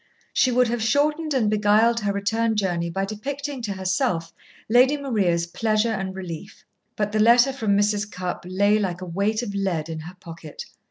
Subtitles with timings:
[0.33, 4.33] She would have shortened and beguiled her return journey by depicting to herself
[4.67, 6.65] Lady Maria's pleasure and relief.
[6.95, 8.09] But the letter from Mrs.
[8.11, 10.65] Cupp lay like a weight of lead in her pocket.